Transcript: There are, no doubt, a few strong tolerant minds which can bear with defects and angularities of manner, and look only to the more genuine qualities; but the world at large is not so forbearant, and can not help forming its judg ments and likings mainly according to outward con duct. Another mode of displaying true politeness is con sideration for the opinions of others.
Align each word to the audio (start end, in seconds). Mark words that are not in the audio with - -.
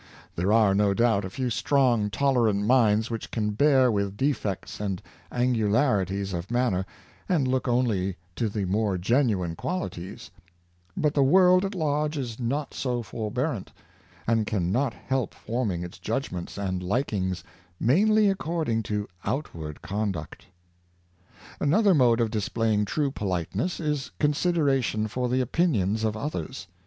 There 0.35 0.51
are, 0.51 0.73
no 0.73 0.95
doubt, 0.95 1.25
a 1.25 1.29
few 1.29 1.51
strong 1.51 2.09
tolerant 2.09 2.65
minds 2.65 3.11
which 3.11 3.29
can 3.29 3.51
bear 3.51 3.91
with 3.91 4.17
defects 4.17 4.79
and 4.79 4.99
angularities 5.31 6.33
of 6.33 6.49
manner, 6.49 6.87
and 7.29 7.47
look 7.47 7.67
only 7.67 8.15
to 8.35 8.49
the 8.49 8.65
more 8.65 8.97
genuine 8.97 9.55
qualities; 9.55 10.31
but 10.97 11.13
the 11.13 11.21
world 11.21 11.63
at 11.63 11.75
large 11.75 12.17
is 12.17 12.39
not 12.39 12.73
so 12.73 13.03
forbearant, 13.03 13.71
and 14.25 14.47
can 14.47 14.71
not 14.71 14.95
help 14.95 15.35
forming 15.35 15.83
its 15.83 15.99
judg 15.99 16.31
ments 16.31 16.57
and 16.57 16.81
likings 16.81 17.43
mainly 17.79 18.27
according 18.27 18.81
to 18.81 19.07
outward 19.23 19.83
con 19.83 20.13
duct. 20.13 20.47
Another 21.59 21.93
mode 21.93 22.19
of 22.19 22.31
displaying 22.31 22.85
true 22.85 23.11
politeness 23.11 23.79
is 23.79 24.09
con 24.19 24.33
sideration 24.33 25.07
for 25.07 25.29
the 25.29 25.41
opinions 25.41 26.03
of 26.03 26.17
others. 26.17 26.65